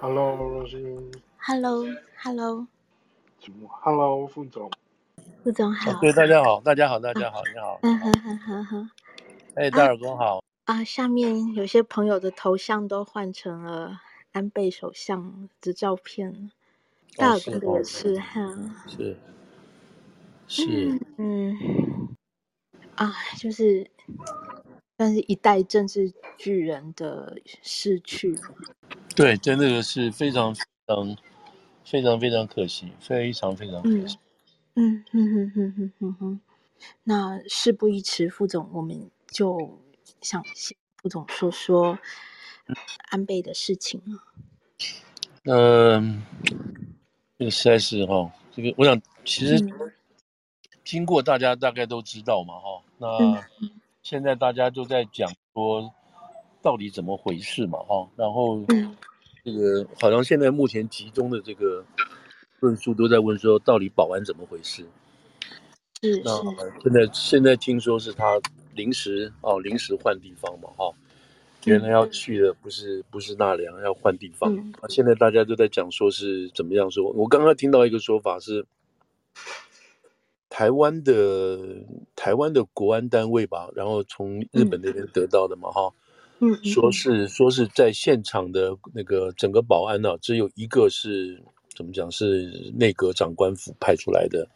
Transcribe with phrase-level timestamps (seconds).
[0.00, 0.80] Hello，罗欣。
[1.36, 2.66] Hello，Hello。
[3.82, 4.70] Hello，副总。
[5.44, 6.00] 副总好。
[6.00, 7.78] 对，大家好，大家好，大家好，你好。
[7.82, 8.90] 嗯哼哼哼哼。
[9.56, 10.42] 哎，大耳公好。
[10.64, 14.00] 啊，下面有些朋友的头像都换成了
[14.32, 16.50] 安倍首相的照片。
[17.16, 18.40] 大耳公也是哈。
[18.88, 19.18] 是。
[20.48, 20.98] 是。
[21.18, 22.16] 嗯。
[22.94, 23.90] 啊，就是。
[24.96, 28.38] 但是一代政治巨人的逝去，
[29.16, 31.16] 对，真的是非常非常
[31.84, 34.18] 非常非常可惜，非常非常可惜。
[34.74, 36.40] 嗯嗯哼哼哼哼哼。
[37.04, 39.78] 那事不宜迟，副总，我们就
[40.22, 41.98] 想请副总说说
[43.10, 44.00] 安倍的事情。
[45.44, 46.22] 嗯，
[47.38, 49.58] 这个实在是哈，这个我想其实
[50.84, 53.44] 经过大家大概都知道嘛哈，那。
[54.02, 55.92] 现在大家都在讲说，
[56.62, 57.78] 到底怎么回事嘛？
[57.80, 58.64] 哈，然后
[59.44, 61.84] 这个好像现在目前集中的这个
[62.60, 64.84] 论述都在问说，到底保安怎么回事？
[66.02, 66.32] 是那
[66.82, 68.40] 现在现在听说是他
[68.74, 70.68] 临时哦，临时换地方嘛？
[70.76, 70.92] 哈，
[71.64, 74.54] 原来要去的不是不是纳凉，要换地方。
[74.80, 77.04] 那现在大家都在讲说是怎么样说？
[77.12, 78.66] 我刚刚听到一个说法是。
[80.52, 85.94] 台湾的台湾的国安单位吧，然后从日本那边得到的嘛，哈、嗯，
[86.64, 91.42] 说是说是在现场的那个整个保安呢、啊，只有一个是
[91.74, 94.48] 怎么讲是内阁长官府派出来的，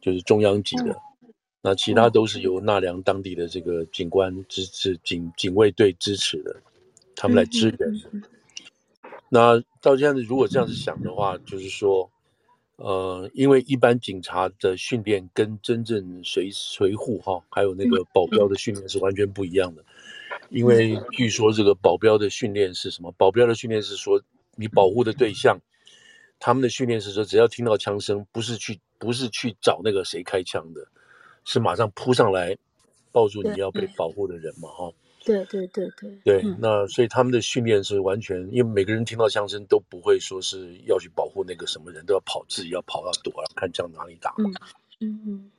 [0.00, 6.56] 就是中央级的，嗯、那其他都是由纳凉当地的这个警官支持警警卫队支持的，
[7.14, 8.00] 他们来支援
[9.28, 12.10] 那到现在如果这样子想的话，就是说。
[12.76, 19.84] 呃，因为一般警察的训练跟真正随随护哈，还有那个保镖的训练是完全不一样的。
[20.52, 23.10] 因为据说这个保镖的训练是什么？
[23.12, 24.22] 保镖的训练是说，
[24.54, 25.58] 你保护的对象，
[26.38, 30.86] 他们的训练是说，只要听到枪声，不是去不是去找那个谁开枪的，
[31.44, 32.56] 是马上扑上来
[33.10, 34.92] 抱住你要被保护的人嘛，哈。
[35.24, 44.34] 对对对对对，那所以他们的训练是完全，因为每个人听到枪声都不会说是要去保护那个什么人，都要跑，自己要跑要躲，看枪哪里打。
[44.38, 44.52] 嗯
[44.98, 45.50] 嗯嗯。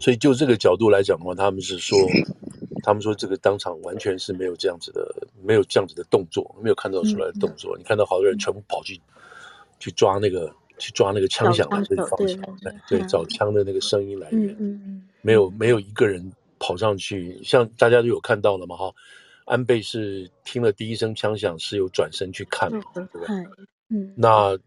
[0.00, 1.98] 所以就这个角度来讲的话，他们是说，
[2.82, 7.76] 他们说这个当场完全是没有这样子的，没有这样子的动作，没有看到出来的动作。
[7.78, 9.00] 你看到好多人全部跑去
[9.78, 12.40] 去抓那个去抓那个枪响的这个方向，
[12.88, 14.54] 对，找枪的那个声音来源。
[14.58, 15.02] 嗯嗯。
[15.22, 16.32] 没有没有一个人。
[16.62, 18.92] 跑上去，像大家都有看到了嘛哈，
[19.46, 23.26] 安倍是听了第一声枪响，是有转身去看嘛，对不对？
[23.88, 24.58] 嗯，那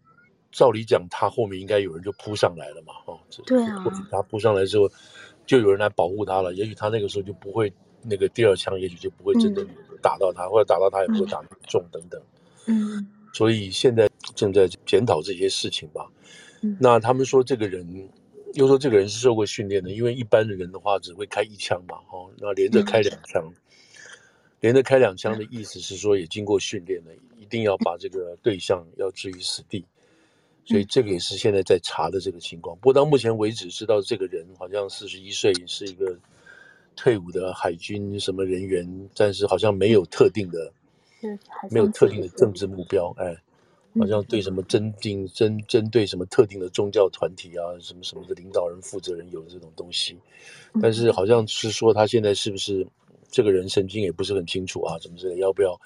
[0.54, 4.88] 照理讲，他后面应该有人就扑上来了嘛，哦，对啊，他扑上来之后，
[5.44, 7.70] 就有人来保护他了，也许他那个时候就不会
[8.02, 9.66] 那个第二枪，也许就不会真的
[10.00, 12.22] 打到他，嗯、或者打到他也不会打中等等。
[12.66, 16.06] 嗯，所以现在正在检讨这些事情吧。
[16.62, 18.08] 嗯，那他们说这个人。
[18.54, 23.54] 又说这个人是受过训练的，因为一般的人的话只会开一枪嘛，哦，那连着开两枪，嗯、
[24.60, 29.84] 连着开两枪的意思是说也经过训练了，一定要把这个对象要置于死地，
[30.64, 32.76] 所以这个也是现在在查的这个情况。
[32.76, 36.16] 不过到目前为止知道这个人好像四十一岁，是一个
[36.96, 40.72] 退伍的海军什么人员，但是好像没有特定的，
[41.70, 43.36] 没有特定的政治目标，哎。
[43.96, 50.18] 好像对什么针定针针对什么特定的宗教团体啊，什么什么的领导人负责人有这种东西，
[50.82, 52.84] 但是好像是说他现在是不是
[53.30, 55.80] 这个人神经也不是很清楚啊，什么之类，要不要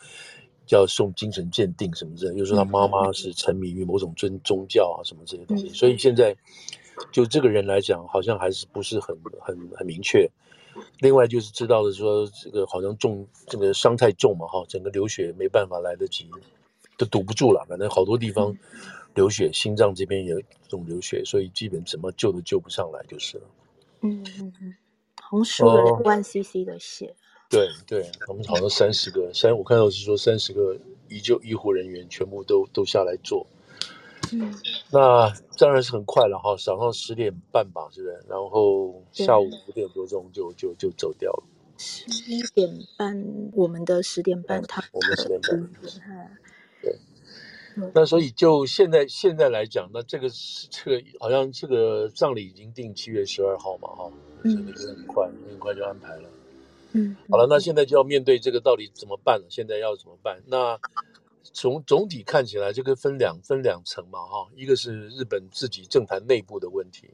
[0.71, 6.37] 要送精神鉴定什么之类，又说他妈妈是沉迷于某种尊宗教啊什么这些东西，所以现在
[7.13, 10.29] 就这个人来讲，好像还是不是很很很明确。
[11.01, 16.29] 另外就是知道的说，这个好像重这个伤太重嘛，哈，整个流血没办法来得及。
[16.97, 18.53] 都堵不住了，反正好多地方
[19.15, 23.45] 流血，心脏这边也这种流血，所以基本怎么救都救不上来就是了。
[24.01, 24.75] 嗯嗯嗯，
[25.31, 27.07] 红输了万 CC 的血。
[27.07, 27.15] 呃、
[27.49, 30.77] 对对，我们好像三十个，三我看到是说三十个
[31.09, 33.47] 医救医护人员全部都都下来做。
[34.33, 34.55] 嗯，
[34.91, 38.23] 那当然是很快了哈，早上十点半吧，是不是？
[38.29, 41.43] 然后下午五点多钟就就就走掉了。
[41.79, 42.69] 十一点
[42.99, 43.25] 半，
[43.55, 45.71] 我们的十点半，他我们十点半。
[46.83, 46.99] 对
[47.95, 54.13] 那所以就现在现在来讲，那这个是这个好像这个葬礼已经定七月十二号嘛，哈，
[54.45, 56.29] 这个就很快，很快就安排了。
[56.93, 59.47] 嗯，好了，那现在就要面对这个到底怎么办了？
[59.51, 60.43] 现在要怎么办？
[60.47, 60.79] 那
[61.43, 67.09] 从总体看起来，这个分两分两层嘛，哈，一个是日本自己政坛内部的问题，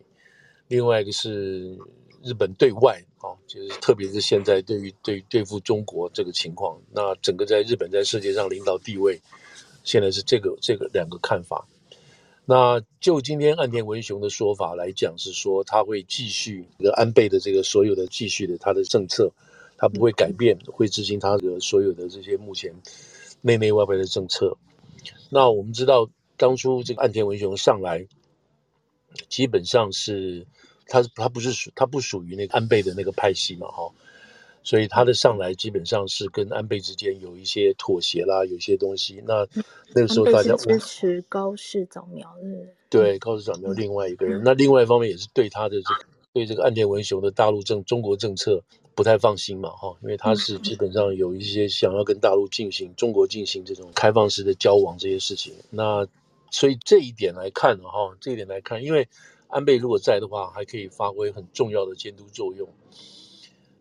[0.68, 1.78] 另外一个是
[2.22, 9.20] 日本对外，啊，就是特别是现在对于对对付中国这个情况，那整个在日本在世界上领导地位。
[9.86, 11.68] 现在是这个这个两个看法。
[12.46, 19.30] 那就今天岸田文雄的说法来讲，是说他会继续这个安倍的这个所有的继续的他的政策，
[19.84, 22.72] 他不会改变，会执行他的所有的这些目前
[23.42, 24.56] 内内外外的政策。
[25.28, 26.08] 那我们知道，
[26.38, 28.06] 当初这个岸田文雄上来，
[29.28, 30.46] 基本上是
[30.86, 33.92] 他他不是属他不属于那个安倍的那个派系嘛，哈。
[34.62, 39.22] 所以他的上来基本上是跟安倍之间有一些妥协啦，有一些东西。
[39.26, 39.46] 那
[39.94, 44.40] 那个时候大家支持高市早苗的，对高市早苗另外一个人。
[44.40, 55.54] 嗯、那另外一方面也是对他的这个对这个岸田文雄的大陆政中国政策不太放心嘛，哈，因为他是基本上有一些想要跟大陆进行中国进行这种开放式的交往这些事情。
[55.70, 56.06] 那
[56.50, 59.08] 所以这一点来看呢，哈，这一点来看，因为
[59.48, 62.68] 安倍如果在的话，还可以发挥很重要的监督作用。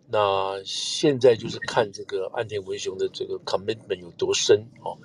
[0.09, 4.97] 那现在就是看这个岸田文雄的这个 commitment 有多深哦。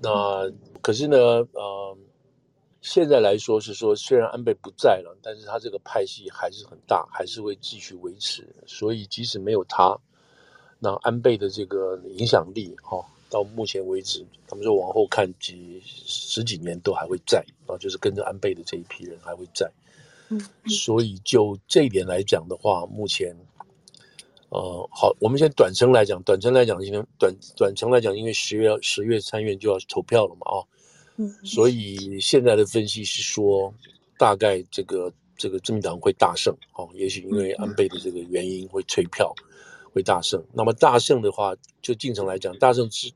[0.00, 0.50] 那
[0.80, 1.96] 可是呢，呃，
[2.80, 8.46] 现在来说是说，虽然安倍不在了，但是他这个派系还是很大，还是会继续维持。
[8.66, 9.98] 所以即使没有他，
[10.78, 19.70] 那安倍的这个影响力哈、哦，到目前为止，他们说往后看几十几年都还会在啊，就是跟着安倍的这一批人还会在。
[20.28, 23.36] 嗯，所以就这一点来讲的话，目前。
[24.50, 30.66] 呃，好，我们先短程来讲，短程来讲，今天短短程来讲，因为十月十月参院就要投票了嘛，啊、哦，
[31.18, 33.72] 嗯，所以现在的分析是说，
[34.16, 39.34] 大概这个这个自民党会大胜，哦，也许因为安倍的这个原因会催票，
[39.92, 40.42] 会大胜。
[40.52, 43.12] 那么大胜的话，就进程来讲，大胜之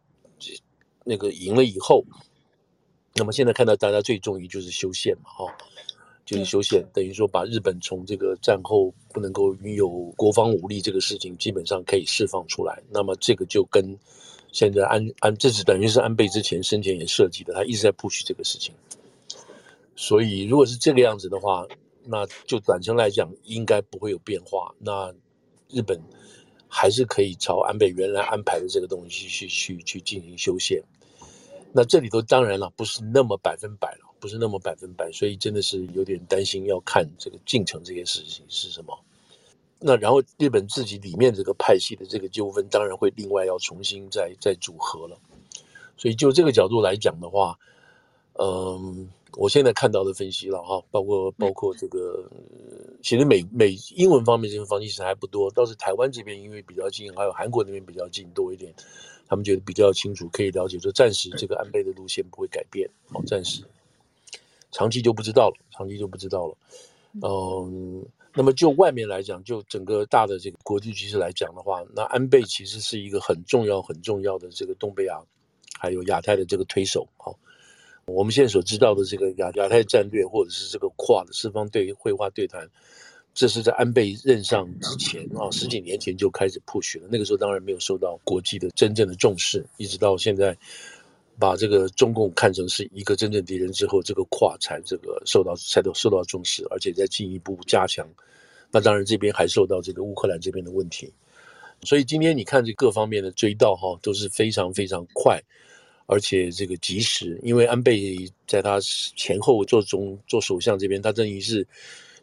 [1.05, 2.05] 那个赢了以后，
[3.15, 5.51] 那么现在看到大家最重于就是修宪嘛，哈、哦。
[6.25, 12.81] 就是修宪，等于说把日本从这个战后不能够拥有国防武力这个事情，基本上可以释放出来。
[12.91, 13.99] 那么这个就跟
[14.53, 18.73] 现在安安，这是等于是安倍之前生前也设计的，他一直在 push 这个事情。
[19.97, 21.67] 所以如果是这个样子的话，
[22.05, 24.73] 那就短程来讲应该不会有变化。
[24.79, 25.13] 那
[25.69, 26.01] 日本
[26.69, 30.81] 还是可以朝安倍原来安排的这个东西去去去进行修宪。
[31.73, 34.09] 那这里头当然了，不是那么百分百了。
[34.23, 38.97] 不是那么百分百，所以真的是有点担心，要看这个进程这件事情是什么。
[39.83, 45.19] 那然后日本自己里面这个派系的这个纠纷，当然会另外要重新再再组合了。
[45.97, 47.59] 所以就这个角度来讲的话，
[48.35, 52.29] 嗯，我现在看到的分析了哈，包括包括这个，
[53.03, 58.73] 其实美美英文方面这个分析其实还不多，倒是台湾这边因为比较近，还有韩国那边比较近多一点，
[59.29, 63.63] 他们觉得比较清楚，可以了解说暂时这个安倍的路线不会改变，好，暂时。
[64.73, 66.57] 长期就不知道了，长期就不知道了。
[67.23, 75.21] 嗯，那么就外面来讲，就整个大的这个国际局势来讲的话，那安倍其实是一个很重要、很重要的这个东北亚
[75.79, 77.07] 还有亚太的这个推手。
[77.19, 77.39] 好，
[78.07, 82.67] 我们现在所知道的这个亚亚太战略，或者是这个跨的四方对会话对谈，
[83.35, 87.09] 这是在安倍任上之前啊，十几年前就开始 push 了。
[87.11, 90.57] 那个时候当然没有受到国际的真正的重视，一直到现在。
[91.39, 98.07] 把这个中共看成是一个真正敌人之后，这个跨才这个受到才都受到重视，而且在进一步加强。
[98.71, 101.13] 那当然这边还受到这个乌克兰这边的问题，
[101.83, 105.43] 所以今天你看这各方面的追悼哈都是非常非常快，
[106.07, 107.41] 而且这个及时。
[107.43, 108.79] 因为安倍在他
[109.17, 111.67] 前后做中做首相这边，他等于是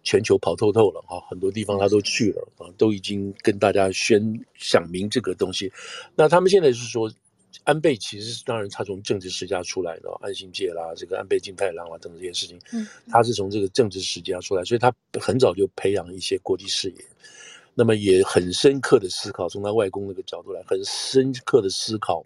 [0.03, 5.71] 全球跑透透了哈，很多地方他都去了啊，都已经跟大家宣讲明这个东西。
[6.15, 7.11] 那他们现在是说。
[7.63, 17.05] 安倍其实是当然，他从政治世家出来的，安信介啦，这个安倍晋太郎啊等等这些事情，嗯，他是从这个政治世家出来，所以他很早就培养一些国际视野，
[17.75, 22.25] 那么也很深刻的思考，从他外公那个角度来，很深刻的思考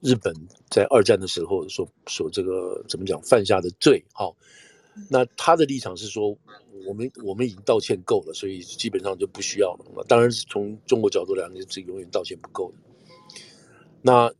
[0.00, 0.34] 日本
[0.68, 4.36] 在二战的时候所所这个怎么讲犯下的罪，好，
[5.08, 6.36] 那他的立场是说，
[6.84, 10.04] 我们我们已经道歉够了，所以基本上就不需要了。
[10.08, 12.78] 当然是从中国角度来讲，是永远道歉不够的，
[14.02, 14.30] 那。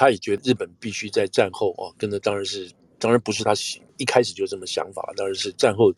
[0.00, 2.66] 他也觉得日本必须在战后啊，跟着当然是，
[2.98, 3.52] 当然不是他
[3.98, 5.92] 一开始就这么想法，当然是战后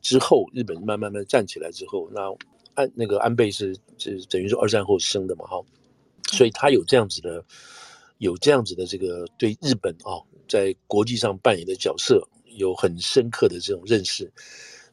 [0.00, 2.22] 之后，日本慢慢慢站起来之后，那
[2.72, 5.60] 安那个安倍是是等于说二战后生的嘛哈，
[6.32, 7.44] 所以他有这样子的，
[8.16, 10.16] 有这样子的这个对日本啊
[10.48, 14.32] 在国际上扮演的角色有很深刻的这种认识，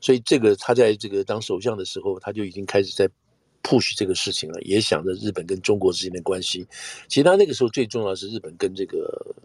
[0.02, 3.10] 所以这个他在这个当首相的时候，他就已经开始在。
[3.64, 6.66] Push 这个事情了，也想着日本跟中国之间的关系。
[7.08, 9.36] 其实他那个时候最重要的是日本跟这个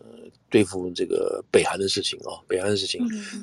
[0.49, 3.00] 对付这个北韩的事情啊，北韩的事情，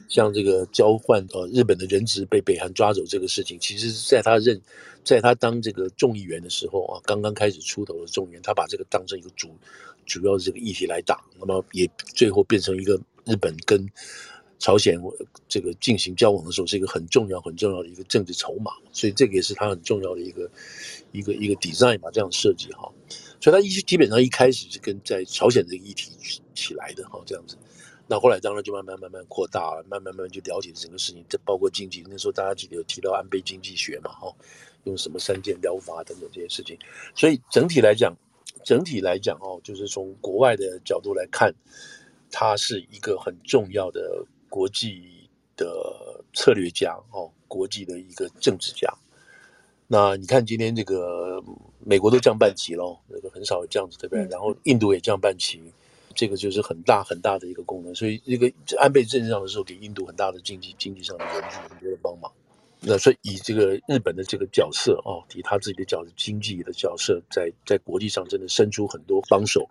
[0.10, 4.60] 像这个交换呃日本的人质被北韩抓走这个事情，其实在他任
[5.04, 9.50] 在他当这个众议员的时候啊，刚刚开始出头的众议员，他把这个当成一个主
[10.06, 13.86] 主要的这个议题来打，那么也最后变成一个日本跟
[14.64, 14.98] 朝鲜
[15.50, 20.50] 这个进行交往的时候是一个很重要很重要的一个政治筹码，所以这个也是他很重要的一个
[21.12, 22.90] 一个一个 design 吧，这样设计哈，
[23.42, 26.14] 所以他一基本上一开始是跟在朝鲜这个议题
[26.56, 27.58] 起来的哈，这样子。
[28.08, 32.02] 那后来当然就慢慢慢慢扩大，慢慢慢慢就了解整个事情，这包括经济。
[32.10, 34.34] 那时候大家记得有提到安倍经济学嘛，哈，
[34.86, 36.80] 用什么三箭疗法等等这些事情。
[37.14, 38.16] 所以整体来讲，
[38.64, 41.54] 整体来讲哦，就是从国外的角度来看，
[42.32, 45.66] 它是一个很重要的国际的
[46.32, 48.88] 策略家哦，国际的一个政治家。
[49.88, 51.44] 那你看今天这个
[51.80, 54.24] 美国都降半旗了，那个很少有这样子，对不对？
[54.28, 55.60] 然后印度也降半旗。
[56.14, 58.46] 这个就是很大很大的一个功能，所以这个
[58.78, 62.32] 安倍政治上的时候，给印度很大的经济经济上的援助，很多的帮忙。
[62.80, 69.68] 那所以以这个日本的这个角色哦，以他自己的角色，经济的角色，在在国际上真的伸出很多帮手，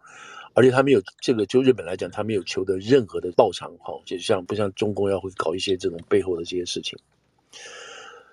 [0.55, 6.99] 而且他没有这个，就日本来讲，他没有求得任何的报偿，哈，就像不像中共要会搞一些这种背后的这些事情。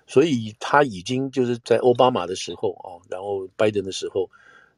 [0.06, 4.28] 所以他已经就是在奥巴马的时候啊，然后拜登的时候。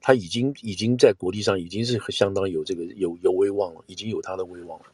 [0.04, 4.86] 他已经已经在国际上已经是相当有这个有有威望了，已经有他的威望了。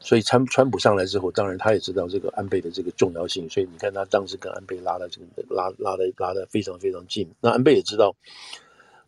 [0.00, 7.28] 所以川川普上来之后，当然他也知道这个安倍的这个重要性，所以你看他当时跟安倍拉的这个拉拉的拉的非常非常近。
[7.42, 8.16] 那安倍也知道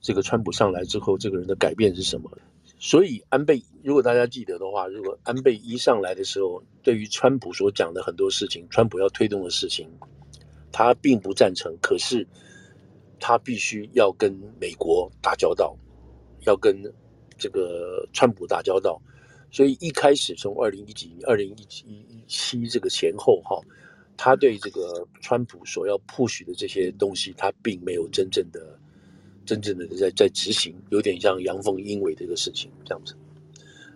[0.03, 2.31] 这个川普上来之后，这个人的改变是什么。
[2.81, 9.89] 所以安倍，如果大家记得的话，如果安倍一上来的时候，对于川普所讲的很多事情，川普要推动的事情，
[10.73, 11.77] 他并不赞成。
[11.81, 12.27] 可是。
[13.23, 15.77] 他必须要跟美国打交道，
[16.47, 16.83] 要跟
[17.37, 18.99] 这个川普打交道，
[19.51, 23.61] 所以一开始从二零一几年、二零一七这个前后哈，
[24.17, 28.80] 他对这个川普所要 push 的这些东西，他并没有真正的、
[29.51, 33.17] 真正的在在执行，有点像阳奉阴违这个事情这样子。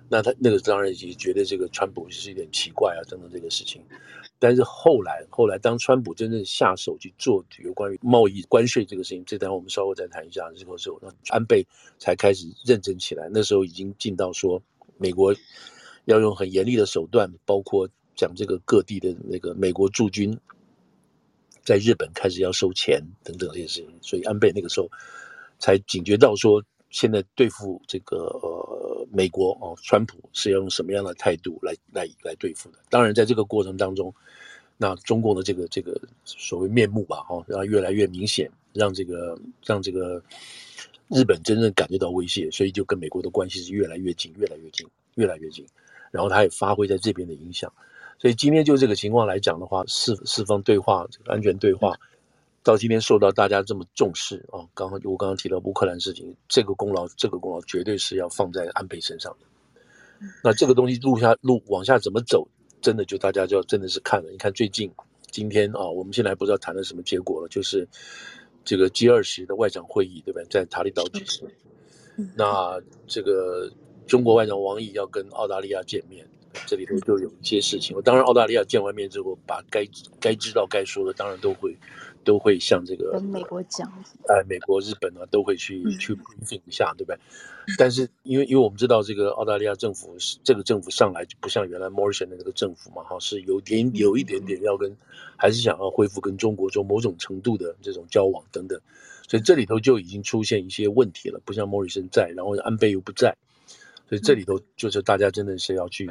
[0.08, 3.80] 那他那个当然也觉得这个川普是有点奇怪啊，等等这个事情。
[4.40, 10.50] 但是后来，后来当川普真正下手去做有关于贸易关税这个事情，这单我们稍后再谈一下。
[10.56, 11.64] 之后之后，那安倍
[11.98, 13.30] 才开始认真起来。
[13.32, 14.60] 那时候已经进到说，
[14.98, 15.34] 美国
[16.04, 20.36] 要用很严厉的手段，包括讲这个各地的那个美国驻军
[21.62, 23.88] 在日本开始要收钱等等这些事情。
[24.02, 24.90] 所以安倍那个时候
[25.64, 32.78] 才警觉到说，现在对付这个呃美国哦，川普是要用什么样的态度来来来对付的？
[32.90, 34.14] 当然，在这个过程当中。
[34.76, 40.20] 那中共的这个这个所谓面目吧，哈，让越来越明显，让这个让这个
[41.06, 45.64] 日本真正感觉到威胁，所以就跟美国的关系是越来越近，越来越近，越来越近。
[46.10, 47.72] 然后他也发挥在这边的影响，
[48.18, 51.96] 所以今天就这个情况来讲的话，四四方对话，安全对话，
[52.64, 54.66] 到今天受到大家这么重视啊。
[54.74, 59.46] 刚刚我刚刚提到乌克兰事情，这个功劳，这个功劳绝对是要放在安倍身上的。
[60.42, 62.48] 那这个东西路下路往下怎么走？
[62.80, 64.90] 真的就大家就要真的是看了，你看最近
[65.30, 67.86] 今天啊，我们现在不知道谈了什么结果了，就是
[68.64, 70.40] 这个 G 二十的外长会议，对吧？
[70.50, 71.48] 在塔利岛举行。
[72.36, 73.70] 那这个
[74.06, 76.26] 中国外长王毅要跟澳大利亚见面，
[76.66, 78.00] 这里头就有一些事情。
[78.02, 79.86] 当然，澳大利亚见完面之后，把该
[80.20, 81.76] 该知道、该说的，当然都会
[82.24, 83.86] 都会向这个跟美国讲。
[84.26, 87.18] 哎，美国、日本啊，都会去去 briefing 一下，对不对？
[87.78, 94.94] 但是，因为因为我们知道这个澳大利亚政府是这个政府上来就不像原来 Morrison 的那个政府嘛，哈，是有点有一点点要跟，
[95.36, 98.78] 还是想要恢复跟中国做某种程度的这种交往等等，
[99.28, 103.34] 所以这里头就已经出现一些问题了，不像 Morrison 在，然后安倍又不在，
[104.08, 106.10] 所以这里头就是大家真的是要去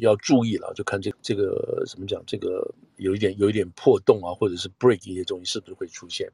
[0.00, 6.30] 要注意了，就看这这个怎么讲，这个有一点有一点破洞啊，或者是 break 一些东西是不是会出现，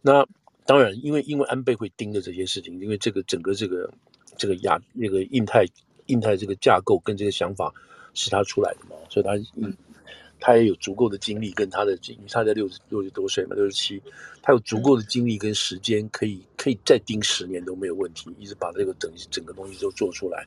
[0.00, 0.26] 那。
[0.66, 3.92] 当然，因为因为安倍会盯着这些事情，因为这个整个这个
[4.36, 5.64] 这个亚那个印太
[6.06, 7.74] 印太这个架构跟这个想法
[8.14, 9.74] 是他出来的嘛，所以他嗯
[10.40, 14.02] 他也有足够的精力跟他的，因为他在六十六十多岁嘛，六十七，
[14.42, 20.46] 他有足够的精力跟时间可以可以再盯十年都没有问题，一直把这个整整个东西都做出来。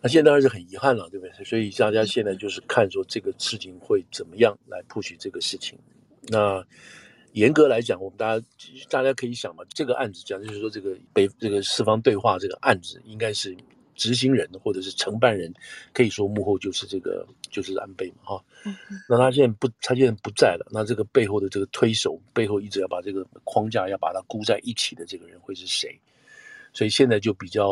[0.00, 1.44] 那现在当然是很遗憾了，对不对？
[1.44, 5.78] 所以大家现在就是看说这个事情会怎么样来 push 这个事情，
[6.28, 6.64] 那。
[7.34, 8.46] 严格来讲，我们大家
[8.88, 13.56] 大家可以想嘛，这个案子讲就是说，这个北这个四方对话这个案子，应该是
[13.94, 15.52] 执行人或者是承办人，
[15.92, 18.44] 可以说幕后就是这个就是安倍嘛，哈。
[19.08, 26.00] 那他现在不，他现在不在了，那这个背后的这个推手，背后一直要把这个框架要把它箍在一起的这个人会是谁？
[26.72, 27.68] 所以现在就比较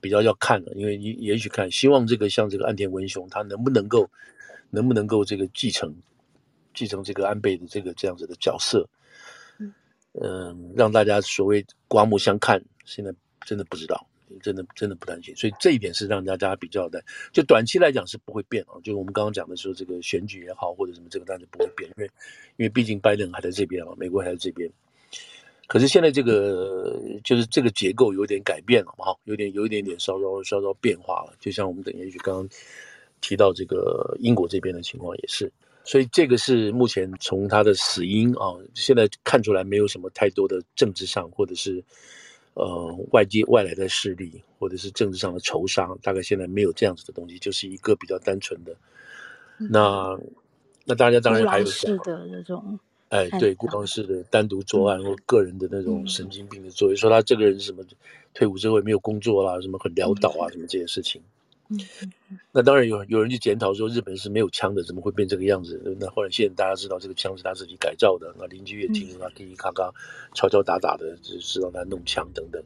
[0.00, 4.10] 比较要看了，因为也也许看，希望这个像这个岸田文雄，他能不能够
[4.70, 5.94] 能不能够这个继承。
[6.78, 8.86] 继承这个安倍的这个这样子的角色，
[10.12, 13.10] 嗯，让大家所谓刮目相看，现在
[13.46, 14.06] 真的不知道，
[14.40, 15.34] 真的真的不担心。
[15.36, 17.02] 所以这一点是让大家比较的，
[17.32, 18.74] 就短期来讲是不会变啊。
[18.82, 22.10] 就是我们刚刚讲的说，这个选举也好，或者什么这个，当然不会变，因为
[22.56, 24.70] 因为毕竟拜登还在这边嘛，美国还在这边。
[25.68, 31.34] 可是现在这个就是这个结构有点改变了嘛，哈，有点有一点点稍稍稍稍变化了。
[31.40, 32.48] 就像我们等也许刚刚
[33.20, 35.52] 提到这个英国这边的情况也是，
[35.82, 41.82] 所以这个是目前从他的死因啊，现在看出来没有什么太多的政治上或者是
[42.56, 48.74] 呃外界外来的势力或者是政治上的仇杀，大概现在没有这样子的东西，就是一个比较单纯的。
[49.58, 50.18] 那
[50.84, 52.78] 那大家当然还有是的那种。
[53.08, 57.84] 哎，对，孤狼式的单独作案或个人的那种神经病的作为，嗯、说他这个人什么
[58.34, 61.22] 退伍之后也没有工作啦，什么很潦倒啊，嗯、什么这些事情。
[61.68, 61.78] 嗯，
[62.52, 65.96] 那当然有有人去检讨说日本是没有枪的，怎么会变这个样子？
[66.00, 69.92] 那后来现在大家知道这个枪是他自己改造的，那邻居也听说他滴滴咔咔
[70.34, 72.62] 敲敲打打的，就知道他弄枪等等。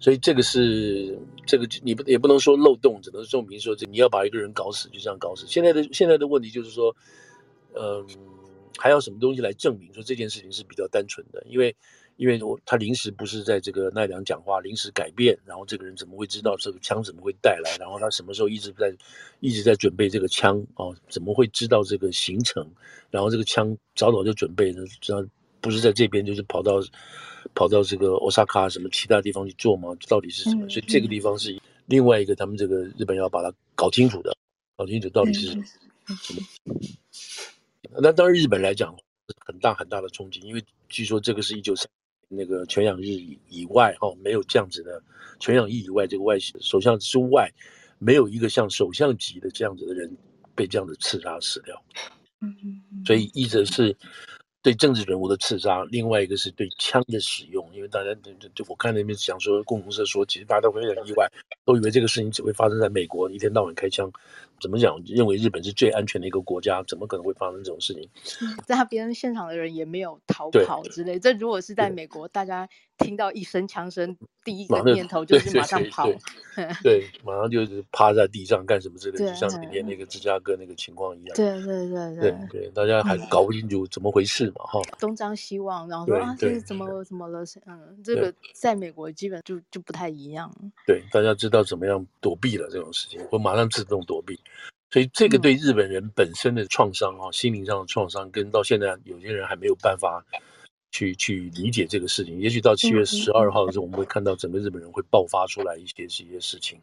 [0.00, 5.46] 所以这个是这个你不也不能说漏洞，只能证明说这你要把一个人搞死就这样搞死。
[5.46, 6.94] 现在的现在的问题就是说，
[7.74, 8.06] 嗯。
[8.78, 11.44] 还要什么东西来证明说这件事情是比较单纯的？
[11.46, 11.76] 因为，
[12.16, 17.76] 因为我他临时不是在这个奈良讲话，临时改变，然后这个人怎么会知道这个枪怎么会带来？
[17.78, 18.94] 然后他什么时候一直在
[19.40, 20.94] 一直在准备这个枪哦？
[21.08, 22.68] 怎么会知道这个行程？
[23.10, 25.24] 然后这个枪早早就准备了，知道
[25.60, 26.80] 不是在这边，就是跑到
[27.54, 29.96] 跑到这个 Osaka 什么其他地方去做吗？
[30.08, 30.68] 到底是什么？
[30.68, 34.36] 所以这个地方是另外一个他们这个日本要把它搞清楚的，
[34.76, 35.64] 搞清楚到底是什么。
[38.00, 38.96] 那当然，日本来讲
[39.46, 41.86] 很大很大的冲击，因为据说这个是一九三
[42.32, 45.02] 那个全养日以以外哈，没有这样子的
[45.38, 47.50] 全养日以外，这个外首相之外，
[47.98, 50.10] 没有一个像首相级的这样子的人
[50.54, 51.82] 被这样子刺杀死掉。
[52.40, 53.96] 嗯嗯，所以一则是。
[54.64, 61.28] 对政治人物的刺杀，另外一个是对枪的使用，因为大家就就我看那边讲说，共同社说，其实大家都会很意外，
[61.64, 64.08] 都以为这个事情只会发生在美国，一天到晚开枪，
[64.62, 64.96] 怎么讲？
[65.04, 68.08] 认为日本是最安全的一个国家，怎么可能会发生这种事情？
[68.64, 71.18] 在他边现场的人也没有逃跑之类。
[71.18, 76.08] 这如果是在美国，大家听到一声枪声，第一个念头就是马上跑，
[76.84, 81.34] 对，马上就是趴在地上干什么之类的，就像今天那个芝加哥那个情况一样。
[81.34, 84.64] 对对对对对，对，大家还搞不清楚怎么回事嘛。
[84.64, 87.42] 哈，东张西望，然后说啊，这是怎么怎么了？
[87.66, 90.48] 嗯，这个在美国基本就就不太一样。
[90.86, 94.38] 对，大家知道怎么样躲避了这种事情，会马上自动躲避。
[94.92, 100.22] 所以这个对日本人本身的创伤啊，心灵上的创伤，跟到现在有些人还没有办法
[100.90, 102.38] 去去理解这个事情。
[102.38, 106.78] 也许到七月十二号的时候，我们会看到整个日本人会爆发出来一些一些事情。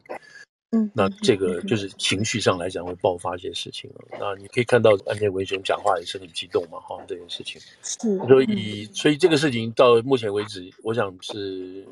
[0.72, 4.04] 嗯，那这个就是情绪上来讲会爆发一些事情了。
[4.18, 7.60] 那你可以看到安田文雄讲话也是很激动嘛，哈，这件事情。
[7.82, 8.16] 是。
[8.26, 11.84] 所以，所以这个事情到目前为止，我想是，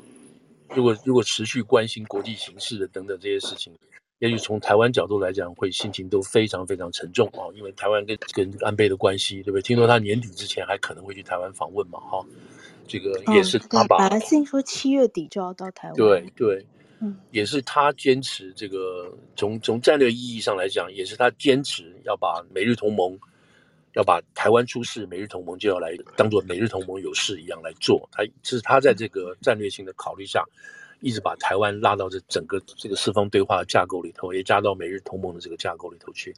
[0.75, 3.73] 如果如果持续关心国际形势的等等这些事情，
[4.19, 9.61] 也许从台湾角度来讲，会心情都非常非常沉重啊，因为台湾跟跟安倍的关系，对不对？
[9.61, 12.25] 听说他年底之前还可能会去台湾访问嘛，哈，
[12.87, 13.97] 这个也是他把。
[13.97, 15.95] 本来听说七月底就要到台湾。
[15.95, 16.65] 对对。
[17.01, 23.17] 嗯，也是他坚持这个，从从战略意义上来讲，也是他坚持要把美日同盟，
[23.93, 28.05] 要把台湾出事，美日同盟就要来当做美日同盟有事一样来做。
[28.11, 30.43] 他这是他在这个战略性的考虑下，
[31.01, 36.33] 一直把台湾拉到这整个这个四方对话的架构里头，也加到美日同盟的这个架构里头去。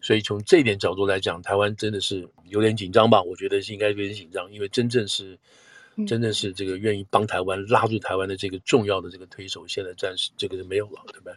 [0.00, 3.22] 所以从这一点角度来讲，台湾真的是有点紧张吧？
[3.22, 5.38] 我觉得是应该有点紧张，因为真正是。
[6.08, 11.34] 真正是这个愿意帮台湾拉住台湾的这个重要的这个推手，现在暂时这个是没有了，对不对？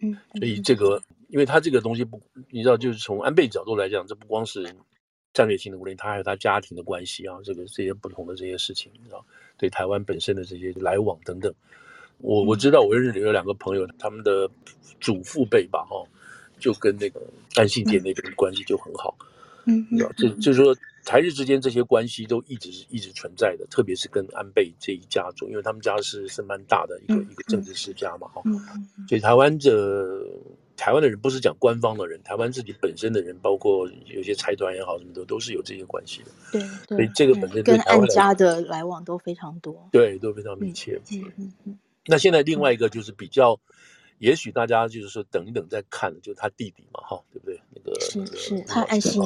[0.00, 4.68] 嗯，所以这个，因为他这个东西不，你知道，就是从安倍角度来讲，这不光是
[5.32, 9.24] 战略性的问题，他还有他家庭的关系啊，这个这些不同的这些事情，你知道，
[9.56, 11.54] 对台湾本身的这些来往等等。
[12.20, 14.48] 我我知道，我认识有两个朋友，他们的
[15.00, 16.06] 祖父辈吧，哈，
[16.58, 17.20] 就跟那个
[17.56, 19.16] 安信店那边的关系就很好，
[19.66, 20.76] 嗯，你知道，这就是说。
[21.02, 28.52] 台日之间这些关系都一直是一直存在的，特别是跟安倍这一家族，因为他们家是是蛮大的一个、嗯、一个政治世家嘛，哈、嗯。
[29.08, 30.22] 所以台湾的
[30.76, 36.30] 台湾的人不是讲官方的人，台湾自己本身的人，包括有些财团也好，什么的都是有这些关系的。
[36.52, 41.00] 对，对所以这个本身对台湾跟安家的来往都非常多，对，都非常密切。
[41.12, 41.78] 嗯嗯嗯。
[42.06, 43.58] 那现在另外一个就是比较。
[44.20, 47.58] 也许大家就是说等一等再看，就是他弟弟嘛，哈，对不对？
[47.74, 49.22] 那个是是，他安心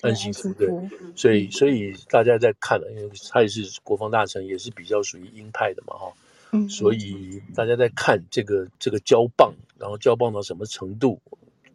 [0.00, 0.70] 安心夫对，
[1.14, 6.12] 所以所以大家在看了，因为他也是国防大臣，也是比较属于鹰派的嘛，哈，
[6.52, 11.20] 嗯，所以大家在看这个这个交棒，然后交棒到什么程度，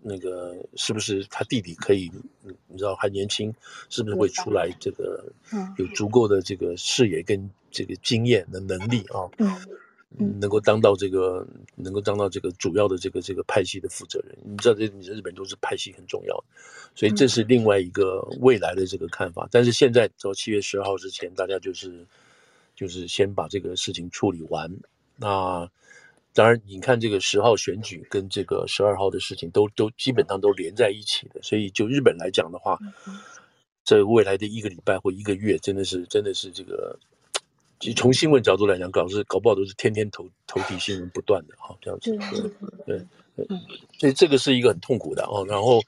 [0.02, 2.12] 那个是不是他弟弟可以，
[2.68, 3.54] 你知道还年轻，
[3.88, 5.24] 是不是会出来这个
[5.78, 9.30] 有足够的这个视野跟这个经验的能力啊？
[9.38, 9.56] 嗯。
[10.18, 11.46] 能够当到这个，
[11.76, 14.38] 能够当到这个主要的这个这个派系的负责人。
[14.44, 16.44] 你知道，这日本都是派系很重要的，
[16.94, 19.48] 所以这是另外一个未来的这个看法。
[19.52, 22.06] 但是现在到七月十二号之前，大家就是
[22.76, 24.72] 就是先把这个事情处理完。
[25.18, 25.70] 那
[26.34, 32.80] 当然，你看这个十号选举跟这个十二号的事情都都基本上都连在一起的，所以就日本来讲的话，
[33.84, 37.00] 这未来的一个礼拜或一个月，真的是真的是这个。
[37.92, 42.16] 从新闻角度来讲，搞是搞不好都是天天头头条新闻不断的哈，这样子
[42.86, 42.98] 对
[43.36, 43.58] 对对，
[44.00, 45.46] 所以这个是一个很痛苦的哦。
[45.48, 45.82] 然后，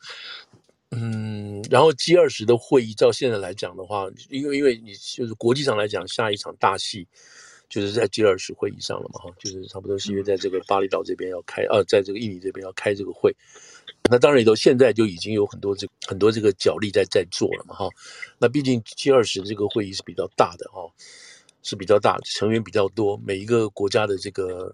[0.92, 7.08] 嗯，然后 G 二十的会议，照现在来讲的话，因为因为你就是国际上来讲，下一场大戏
[7.70, 13.36] 就是在 G 二十会议上了嘛哈，就是差不多是因为在这个巴厘岛这边要开，呃，在这个印尼这边要开这个会，
[14.10, 17.90] 那当然也都现在就已经有很多这个、很多这个角力在在做了嘛哈。
[18.40, 20.92] 那毕竟 G 二十这个会议是比较大的哈。
[21.68, 24.72] 是比较大，成员比较多，每一个国家的这个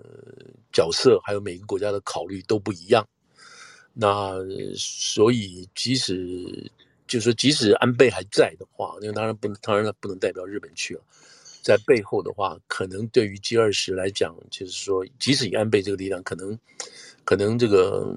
[0.73, 3.07] 角色，还有每个国家的考虑都不一样。
[3.93, 4.33] 那
[4.75, 6.69] 所以，即使
[7.07, 11.01] 就是说，即使安倍还在的话，因为当然不能，当然不能代表日本去了。
[11.63, 16.59] 在背后的话，可能对于 G 二十来讲，就是说，即使以安倍这个力量，可能，
[17.23, 18.13] 可能这个。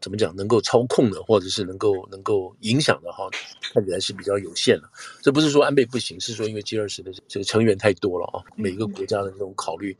[0.00, 0.34] 怎么讲？
[0.34, 3.28] 能够操控的，或者是能够能够影响的哈，
[3.74, 4.90] 看起来是比较有限了。
[5.20, 9.94] 这不是说安倍不行，是说因为 G 二十的这个成员太多了啊，每个国家的这种考虑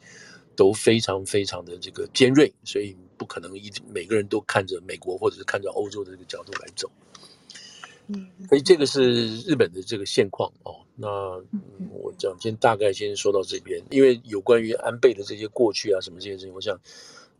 [0.56, 6.90] 都非常非常的这个尖锐，所以不可能一每个人都看着美国或者是看着欧洲的这个角度来走。
[8.08, 10.76] 嗯，所以这个是日本的这个现况哦。
[10.96, 11.08] 那
[11.92, 16.80] 我讲先大概先说到这边，因为有关于安倍的这些过去啊什么这些事情，我想。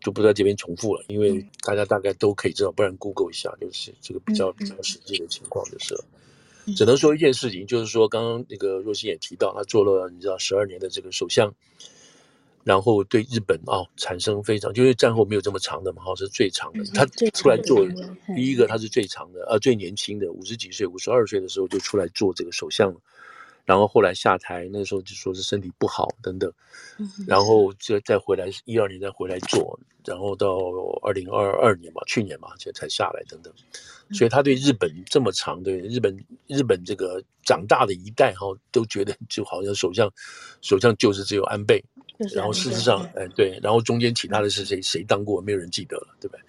[0.01, 6.05] 就不在这边重复了，因为大家大概都可以知道，不然 Google 一下就是这个比较比较实际的情况就是了。
[6.77, 11.53] 只能说一件事情，就是说刚刚那个若曦也提到，他做了你知道十二年的这个首相，
[12.65, 16.85] 然后对日本啊、哦、产生非常，就是战后没有这么长的嘛，哈是最长的。
[16.95, 17.85] 他出来做
[18.37, 23.01] 第一个，他是最长的，呃最年轻的，五十几岁，五十二岁的时候就出来做这个首相了。
[23.65, 26.53] 然后后来下台，那时候就说是身体不好等等，
[27.27, 30.59] 然后就再回来一二年再回来做，然后到
[31.03, 33.53] 二零二二年吧，去年嘛，才才下来等等。
[34.13, 36.17] 所以他对日本这么长，对日本
[36.49, 40.11] 日本这个长大的一代哈，都觉得 就好像首相
[40.63, 41.81] 首相就是只有安倍，
[42.35, 46.43] 然后事实上哎对，然后中间其他的是谁谁当过，没有人记得了，对不对？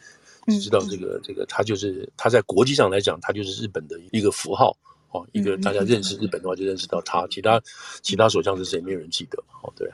[0.47, 4.75] 只知道这个这个他就是他在国际上来讲，他就是日本的一个符号。
[5.11, 7.61] 哦，一个大家认识日本的话，就认识到他，其他
[8.01, 9.37] 其他首相是谁，没有人记得。
[9.61, 9.91] 哦，对，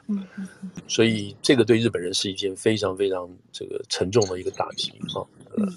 [0.88, 4.94] 所以这个对日本人是一件非常非常这个沉重的一个打击。
[5.14, 5.28] 哈，
[5.58, 5.68] 嗯，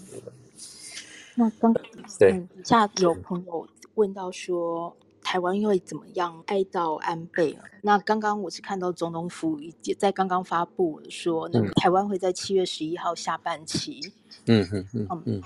[1.34, 1.74] 那刚
[2.18, 7.58] 对下有朋友问到说，台湾会怎么样哀悼安倍？
[7.82, 9.58] 那刚刚我是看到总统府
[9.98, 14.00] 在刚刚发布说，那个台湾会在七月十一号下半旗。
[14.46, 15.42] 嗯嗯嗯嗯，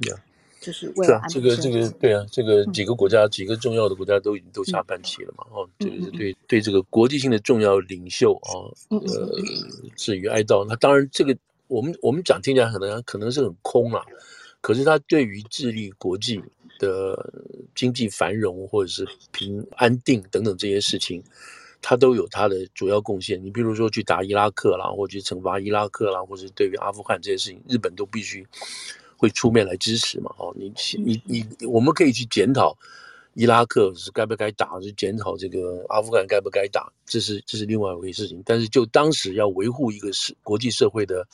[0.00, 0.14] 对。
[0.60, 8.52] 就是为了这个这个对啊，这个几个国家、嗯、几个重要的国家都已经都下半旗了嘛，哦、嗯，这个是对对这个国际性的重要领袖啊，
[8.90, 9.30] 呃，
[9.96, 11.36] 至于哀悼，那当然这个
[11.68, 14.04] 我们我们讲听起来可能可能是很空啊，
[14.60, 16.42] 可是他对于智利国际
[16.78, 17.32] 的
[17.74, 21.22] 经济繁荣或者是平安定等等这些事情，
[21.80, 23.42] 他都有他的主要贡献。
[23.42, 28.44] 你比如说去打伊拉克啦，或者去惩罚伊拉克啦，或者对于阿富汗这些事情，日本都必须。
[29.18, 30.32] 会出面来支持嘛？
[30.38, 30.72] 哦，你
[31.04, 32.74] 你你，我们可以去检讨
[33.34, 38.40] 伊拉克是该不该打，是检讨这个阿富汗该不该打，这是这是另外一回事情。
[38.46, 41.26] 但是就当时要维护一个是国际社会的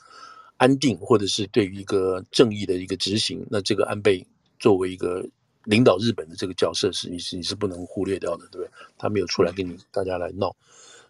[0.57, 4.27] 安定，或者是对于一个正义的一个执行，那这个安倍
[4.59, 5.25] 作为一个
[5.65, 8.71] 领导日本的这个角色是你是你是不能忽略掉的，对不对？
[8.97, 10.55] 他没有出来跟你大家来闹。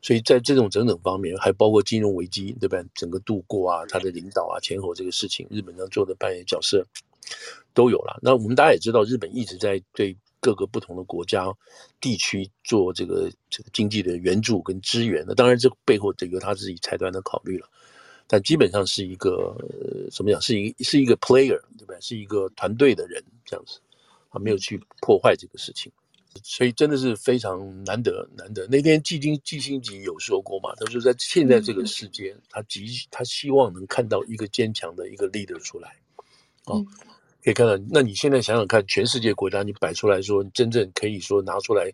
[0.05, 2.79] 所以在这种整整方面，还包括金融危机，对吧？
[2.95, 6.87] 整个度过啊，他的领导啊，前后这个事情，日本能做的扮演角色
[7.73, 8.21] 都有了。
[8.21, 11.51] 那我们大家也知道，日本一直在对各个不同的国家、
[12.03, 15.25] 地区做这个这个经济的援助跟支援。
[15.27, 17.67] 那当然，这背后得由他自己财团的考虑了。
[18.27, 20.39] 但基本上是一个呃怎么讲？
[20.39, 21.95] 是一是一个 player，对吧？
[22.03, 23.81] 是一个团队的人这样子，
[24.31, 25.91] 他没有去破坏这个事情。
[26.43, 28.67] 所以真的是非常难得，难得。
[28.67, 35.95] 那天季金季星吉有说过嘛，他说在现在这个世界，他极他希望能看到一个坚强的一个 leader 出来。
[36.65, 36.85] 哦，
[37.43, 41.93] 可以看到，那你现在想想看，全世界国家你摆出来说，真正可以说拿出来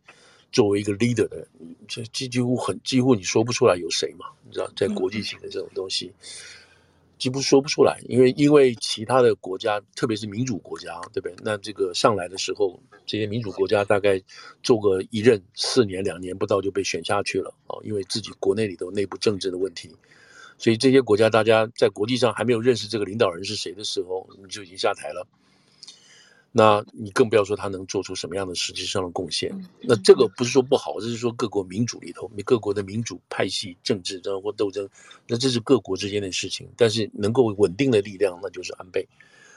[0.52, 1.46] 作为一个 leader 的，
[1.88, 4.26] 这几几乎很几乎你说不出来有谁嘛？
[4.44, 6.12] 你知道，在国际性的这种东西。
[7.20, 11.36] 几乎说不出来，因为因为其他的国家，特别是民主国家，对不对？
[11.44, 14.20] 那这个上来的时候，这些民主国家大概
[14.62, 19.94] 做个一任四年两年不到就被选下去了啊，因为自己国内里头内部政治的问题，
[20.56, 25.26] 所以这些国家大家在国际上还没有认识这个领导人是谁的时候，你就已经下台了。
[26.52, 29.52] 那你更不要说他能做出什么样的实际上的贡献。
[29.82, 34.88] 那这个不是说不好，这是说各国民主里头，各国的民主派系政治争或斗争，
[35.28, 36.68] 那这是各国之间的事情。
[36.76, 39.06] 但是能够稳定的力量，那就是安倍。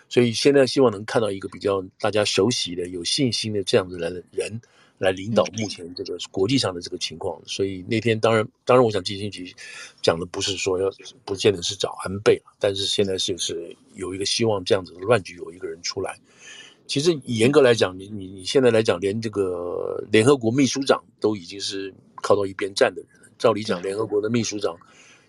[0.08, 4.62] 所以现在希望能看到一个比较大家熟悉的、有信心的这样子来的人
[5.00, 7.42] 来领导目前这个国际上的这个情况。
[7.48, 9.38] 所以那天当然，当然，我想基辛格
[10.04, 10.92] 讲的不是说要
[11.26, 16.20] 不见得是找安倍，但是现在就是有一个希望这样子的乱局有一个人出来。
[16.86, 23.10] 其实严格来讲，你你你现在来讲，连这个联合国秘书长都已经是靠到一边站的人。
[23.38, 24.78] 照理讲，联合国的秘书长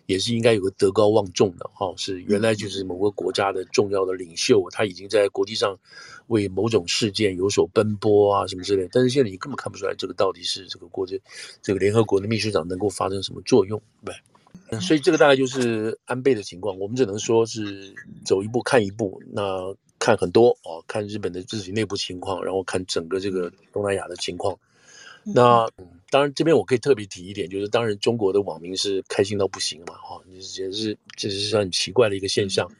[0.06, 5.78] 也是应该有个德高望重的哈，是原来就是某个国家的重要的领袖，他已经在国际上
[6.26, 8.88] 为某种事件有所奔波啊什么之类。
[8.92, 11.20] 但是现在你根本看不出来，这个到底是这个国际
[11.62, 14.14] 这个联合国的秘书长能够发生什么作用，对。
[14.80, 19.22] 所以这个大概就是安倍的情况，我们只能说是走一步看一步。
[19.32, 19.74] 那。
[20.04, 24.54] 看很多哦，看日本的自己内部情况，然后看整个这个东南亚的情况。
[25.22, 25.66] 那
[26.10, 32.70] 当然，这边我可以特别提一点，就是当然中国的网民是开心到不行嘛，哈，也是这是很奇怪的一个现象。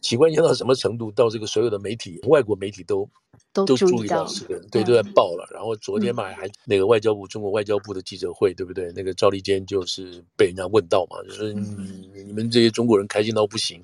[0.00, 1.10] 奇怪到什么程度？
[1.12, 3.08] 到这个所有的媒体，外国媒体都
[3.52, 5.48] 都注意到这个，对，都在报了。
[5.52, 8.92] 然后昨天嘛，还那个外交部中国外交部的记者会，对不对？
[8.94, 13.82] 那个赵立坚就是被人家问到嘛，就是你你们这些中国人开心到不行。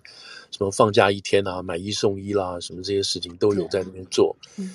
[0.51, 4.37] 什么放假一天啊，买一送一啦，什么这些事情都有在那边做。
[4.57, 4.71] 嗯，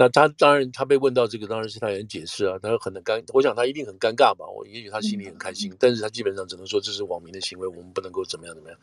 [0.00, 4.46] 那他当然，他被问到这个，当然是他有解释啊，他很尴，我想他一定很尴尬吧。
[4.46, 8.78] 我也许他心里很开心，嗯，但是他基本上只能说这是网民的行为，我们不能够怎么样怎么样。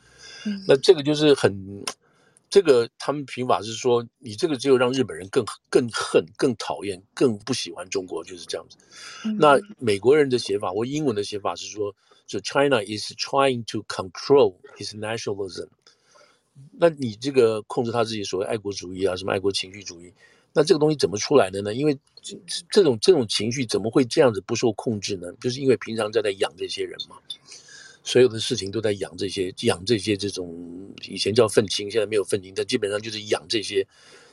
[0.46, 1.86] 嗯，那这个就是很，
[2.50, 8.76] 这个他们评法是说，你这个只有让日本人更更恨、更讨厌、更不喜欢中国，就是这样子。
[9.24, 11.96] 嗯，那美国人的写法，或英文的写法是说，
[12.28, 15.70] 就 China is trying to control his nationalism。
[16.78, 20.14] 那你这个控制他自己所谓爱国主义啊，什么爱国情绪主义，
[20.56, 21.74] 那这个东西怎么出来的呢？
[21.74, 22.38] 因为这
[22.72, 25.28] 这种这种情绪怎么会这样子不受控制呢？
[25.42, 27.18] 就是因为平常在在养这些人嘛，
[28.04, 30.56] 所有的事情都在养这些养这些这种
[31.10, 33.86] 以前叫愤青，现在没有愤青，但基本上就是养这些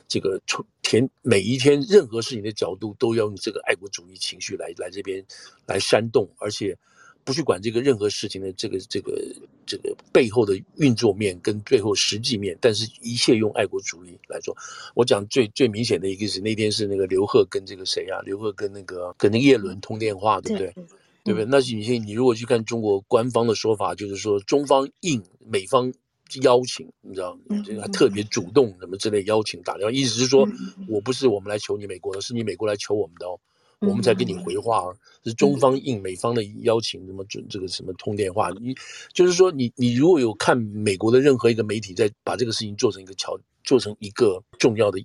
[0.07, 0.41] 这个
[0.81, 5.21] 填每一天任何事情的角度都要用这个爱国主义情绪来来这边
[5.67, 6.77] 来煽动，而且。
[7.23, 9.17] 不去管这个任何事情的这个这个
[9.65, 14.55] 这个背后的运作面跟最后实际面，但是一切用爱国主义来做。
[14.93, 18.19] 我讲最最明显的一个是那天是那个刘鹤跟这个谁啊？
[18.25, 20.67] 刘鹤跟那个跟那个叶伦通电话，对不对？
[20.67, 20.83] 对，
[21.23, 21.45] 对不对？
[21.45, 25.93] 那你你如果去看中国官方的说法，就是说中方应美方
[26.41, 27.63] 邀请，你知道吗？
[27.65, 30.47] 这个还特别主动什么之类邀请打电话，意思是说
[30.89, 33.39] 我不是我们来求你美国的，是你美国来求我们的哦。
[33.87, 34.93] 我们才给你回话，
[35.23, 38.49] 是中方应美方的邀请，什么准这个什么通电话？
[38.59, 38.75] 你
[39.11, 45.03] 就是说，你你如果有看美国的任何一个媒体在把这个事情做成一个桥，做成一个重要的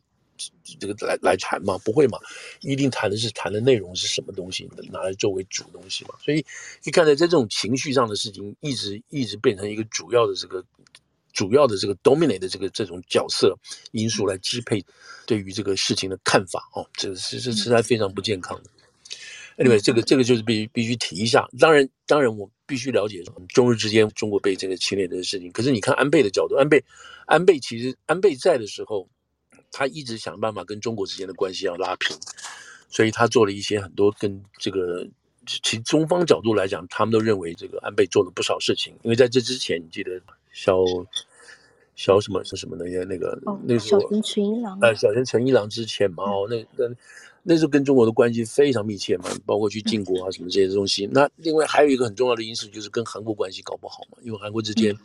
[0.78, 1.76] 这个来来谈嘛？
[1.78, 2.18] 不会嘛，
[2.60, 6.14] 一定谈的是谈的内容是什么东西，拿来作为主东西嘛。
[6.24, 6.44] 所以
[6.84, 10.64] 你看，在在这种情绪上的事情，一直一直变成一个主要的这个。
[11.38, 13.57] 主要的这个 dominate 的这个这种角色
[13.92, 14.85] 因素来支配
[15.24, 18.70] 对于这个事情的看法哦，这是是实在非常不健康的。
[19.57, 21.48] Anyway，这个这个就是必须必须提一下。
[21.61, 25.53] 当然，当然我必须了解中日之间中国被这个侵略的事情。
[25.53, 26.85] 可是你看安倍的角度，安倍
[27.27, 29.09] 安倍其实安倍在的时候，
[29.70, 32.16] 他一直想办法跟中国之间的关系要拉平，
[32.88, 35.07] 所以他做了一些很多跟这个
[35.46, 38.92] 其中方角度来讲，他们都认为这个安倍做了不少事情。
[39.05, 40.20] 因为在这之前，你记得
[40.53, 40.74] 小。
[41.98, 46.94] 小什么是什么那些那个、哦、那时候小泉纯一郎，哎，小泉纯一郎之前嘛，哦，那那
[47.42, 51.06] 那时候跟中国的关系非常密切嘛，包括去靖国啊什么这些东西。
[51.06, 54.96] 嗯、那另外还有一个很重要的因素就是跟韩国关系搞不好嘛，因为韩国之间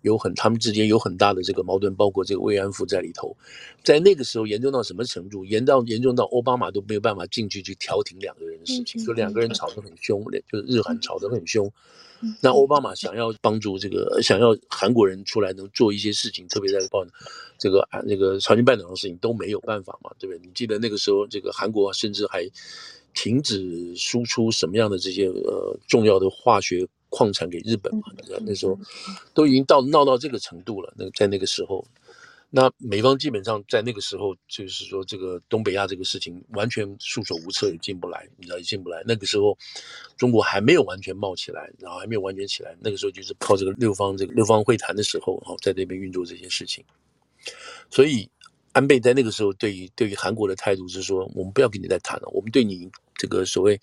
[0.00, 3.36] 有很、嗯、他们之间有很大的这个矛盾，包括这个慰安妇在里头。
[3.84, 5.44] 在那个时候严重到什么程度？
[5.44, 11.70] 严到严重到奥巴马都没有办法进去去调停两个人的事情，就两个人吵得很凶，就是日韩吵得很凶。
[12.40, 17.04] 那奥巴马想要帮助这个，想要韩国人出来能做一些事情，特别在报
[17.58, 20.46] 这个啊那个朝鲜半岛的事情都没有办法嘛，对不对？
[20.46, 22.48] 你记得那个时候，这个韩国甚至还
[23.14, 28.02] 停止输出什么样的这些呃重要的化学矿产给日本嘛？
[28.44, 28.78] 那时候
[29.34, 30.92] 都已经到闹到这个程度了。
[30.96, 31.84] 那在那个时候。
[32.54, 39.02] 那美方基本上在那个时候，就是说这个东北亚这个事情完全束手无策，也进不来，你知道也进不来。
[39.06, 39.56] 那个时候，
[40.18, 42.76] 中国还没有完全冒起来，然后还没有完全起来。
[42.78, 46.84] 那个时候就是靠这个六方这个六方会谈的时候，然后，在那边运作这些事情。
[47.90, 48.30] 所以
[48.72, 53.80] 安倍在那个时候对于对于韩国的态度是说，我们不要跟你再谈了，我们对你这个所谓，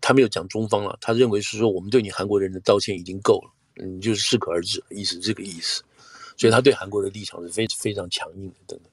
[0.00, 3.52] 他没有讲中方了，他认为是说我们对你韩国人的道歉已经够了。
[3.84, 5.82] 你就是适可而止意思，这个意思。
[6.38, 8.90] 所以他对韩国的立场是非非常强硬的，等等。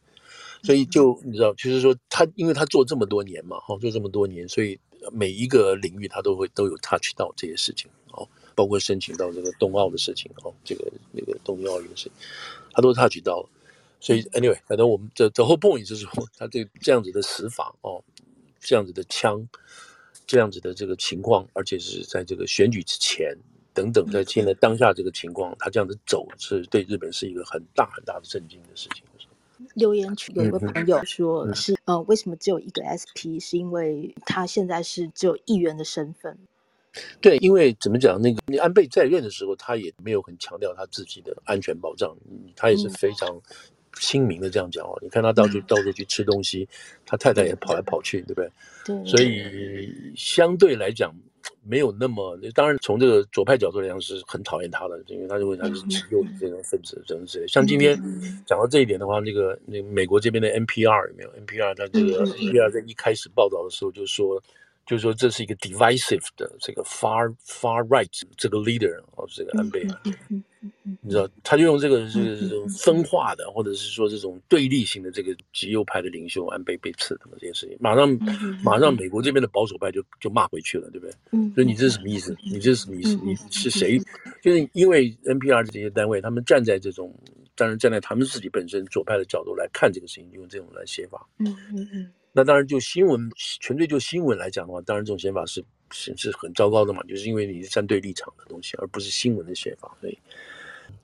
[0.64, 4.80] 所以就你知道，就是说他，因为他做这么多年嘛，哈，做这么多年，所以
[5.12, 12.12] 每一个领域他都会都有 touch 到这些事情，哦，包括申请到这个冬奥的事情，哦，这个那个东京奥运的事情，
[12.72, 13.50] 他都 touch 到了。
[14.00, 18.04] 所以 anyway，反正我们的 the whole point 就是说，他这这样子的死法，哦，
[18.60, 19.48] 这样子的枪，
[20.26, 23.38] 这样子的这个情况，而且是在这个选举之前
[23.76, 29.04] 等等，在现在当下这个情况，他这样子走是对日本是一个很大很大的震惊的事情。
[29.74, 33.40] 留言区有个朋友说是，是呃，为什么只有一个 SP？
[33.40, 36.38] 是因为他现在是只有议员的身份。
[37.20, 42.16] 对，因为怎么讲，那个你安倍在任的时候，他也没有很强调他自己的安全保障，
[42.56, 43.42] 他也是非常
[44.00, 44.98] 亲民的这样讲哦。
[45.02, 46.68] 你看他到处到处去吃东西，
[47.06, 48.52] 他太太也跑来跑去，对不对？
[48.86, 49.06] 对。
[49.06, 51.14] 所以相对来讲。
[51.64, 57.48] 没有那么，当然从这个左派角度来讲是很讨厌他的，因为他认为他是极右翼这种分子，等等之类。
[57.48, 57.96] 像今天
[58.46, 64.42] 讲到这一点的话，那个那美国这边的 NPR 有没有？NPR 他这个 NPR 在一开始报道的时候就说，
[64.86, 69.88] 就说这是一个 divisive 的这个 far far right 这个 leader 哦，这个安倍。
[71.02, 78.10] 你知道，他就用这个是这种分化的，或者是说这种对立型的这个极右派的领袖安倍被刺的这件事情，马上
[78.64, 81.54] 马上美国这边的保守派就就骂回去了，对不对？
[81.54, 82.36] 所以你这是什么意思？
[82.44, 83.20] 你这是什么意思？
[83.24, 84.00] 你是谁？
[84.42, 87.14] 就是因为 NPR 这些单位，他们站在这种，
[87.56, 91.28] 当然站在他们自己本身左派的角度来看这个事情，用这种来写法。
[91.40, 92.12] 嗯嗯嗯。
[92.32, 93.30] 那当然就新闻，
[93.62, 100.18] 纯粹就新闻来讲的话，当然这种写法是是是很糟糕的嘛，就是因为你是站对立场的东西，而不是新闻的写法，所以。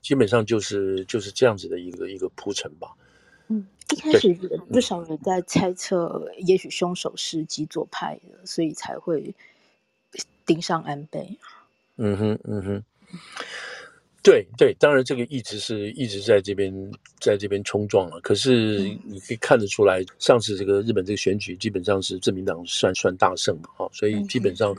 [0.02, 2.88] 基本上就是就是这样子的一个一个铺陈吧。
[3.48, 9.34] 嗯，一开始有不少人在猜测，也许凶手是极左派的，所以才会
[10.44, 11.38] 盯上安倍。
[11.96, 12.82] 嗯哼，嗯哼，
[14.22, 16.72] 对对，当然这个一直是一直在这边
[17.20, 18.18] 在这边冲撞了。
[18.22, 24.74] 可是你可以看得出来，上次这个日本这个选举基本上是自民党算算大胜嘛，哈，所以基本上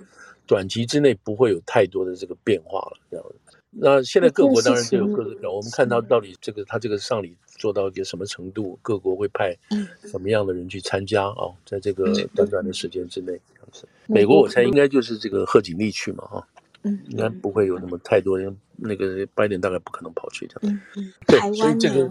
[0.48, 3.58] 短期之内不会有太多的这个变化了，这样子。
[3.76, 9.58] 那现在各国当然都有各个，我们看到到底这个他这个丧礼做到一个什么程度，各国会派
[10.06, 11.50] 什么样的人去参加啊？
[11.66, 13.88] 在这个短短的时间之内，这样子。
[14.06, 16.48] 美国我猜应该就是这个贺锦丽去嘛，哈，
[16.84, 20.82] 嗯，应该不会有那么太多人，那个拜登大概不可能跑去这样。
[21.26, 22.08] 对，所以这个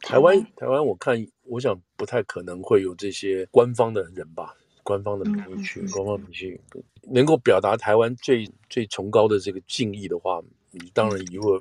[0.00, 6.60] 台湾台湾，我看我想不太可能会有这些官方的人吧，官方的名义去，官方名义去，
[7.08, 10.42] 能够表达台湾最最崇高的这个敬意的话。
[10.80, 11.60] 你当然，如果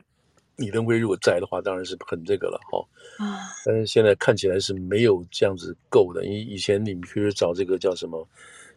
[0.58, 2.80] 李登辉如果在的话，当然是很这个了哈。
[3.26, 6.24] 啊，但是现在看起来是没有这样子够的。
[6.26, 8.28] 因为以前你们去找这个叫什么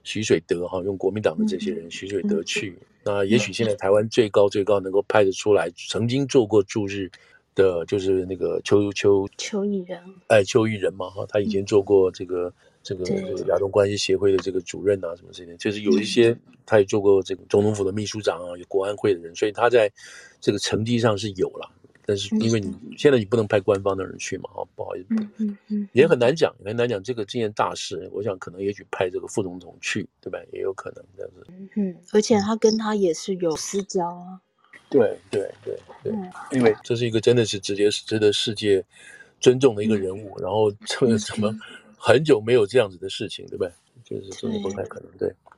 [0.03, 7.11] 徐水德哈，用国民党的这些人，徐水德去，那也许现在台湾最高最高能够派得出来，曾经做过驻日
[7.55, 12.53] 的，就是那个邱邱邱义仁，哎，邱义仁嘛哈，他以前做过这个。
[12.81, 19.93] 这个这个亚东关系协会的这个主任啊，什么之类的，就是有一些他也做过这个总统府的秘书长啊，有国安会的人，所以他在
[20.41, 21.71] 这个成绩上是有了。
[22.07, 30.39] 但是因为你现在你不能派官方的人去嘛，哈，不好意思，嗯嗯，也很难讲，很难讲这个这件大事，我想可能也许派这个副总统去，对吧？
[30.51, 31.47] 也有可能这样子。
[31.77, 34.41] 嗯，而且他跟他也是有私交啊。
[34.89, 36.13] 对对对对，
[36.53, 38.83] 因为这是一个真的是直接值得世界
[39.39, 41.55] 尊重的一个人物，然后这个什么。
[42.01, 43.73] 很久没有这样子的事情，对不对？
[44.05, 45.35] 就是真的不太可能，对。